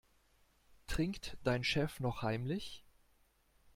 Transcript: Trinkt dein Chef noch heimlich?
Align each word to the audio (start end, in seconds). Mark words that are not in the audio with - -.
Trinkt 0.87 1.37
dein 1.43 1.63
Chef 1.63 1.99
noch 1.99 2.23
heimlich? 2.23 2.83